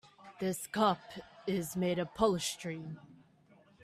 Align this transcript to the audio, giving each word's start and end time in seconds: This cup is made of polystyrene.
This 0.39 0.65
cup 0.65 0.97
is 1.45 1.75
made 1.75 1.99
of 1.99 2.11
polystyrene. 2.15 2.97